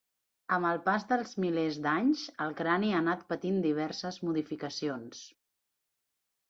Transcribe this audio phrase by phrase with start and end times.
[0.55, 5.23] Amb el pas dels milers d’anys, el crani ha anat patint diverses modificacions.